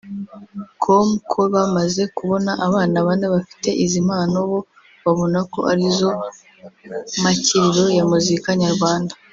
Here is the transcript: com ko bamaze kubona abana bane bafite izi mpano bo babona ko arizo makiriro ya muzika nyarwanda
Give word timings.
com 0.81 1.07
ko 1.31 1.39
bamaze 1.53 2.03
kubona 2.17 2.51
abana 2.67 2.97
bane 3.07 3.27
bafite 3.35 3.69
izi 3.83 3.99
mpano 4.07 4.37
bo 4.49 4.59
babona 5.03 5.39
ko 5.51 5.59
arizo 5.71 6.09
makiriro 7.23 7.85
ya 7.97 8.05
muzika 8.11 8.49
nyarwanda 8.63 9.13